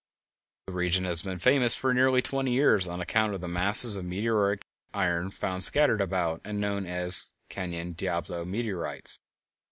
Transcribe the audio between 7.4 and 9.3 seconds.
the "Canyon Diablo" meteorites.